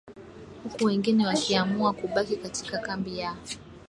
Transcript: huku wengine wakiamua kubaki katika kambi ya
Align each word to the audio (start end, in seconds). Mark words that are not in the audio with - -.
huku 0.63 0.85
wengine 0.85 1.27
wakiamua 1.27 1.93
kubaki 1.93 2.37
katika 2.37 2.77
kambi 2.77 3.19
ya 3.19 3.35